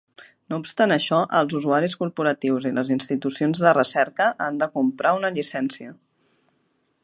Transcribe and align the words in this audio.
No 0.51 0.57
obstant 0.61 0.93
això, 0.95 1.19
els 1.39 1.53
usuaris 1.59 1.95
corporatius 1.99 2.65
i 2.69 2.73
les 2.79 2.91
institucions 2.97 3.63
de 3.67 3.75
recerca 3.79 4.33
han 4.47 4.61
de 4.63 4.73
comprar 4.79 5.15
una 5.23 5.35
llicència. 5.37 5.95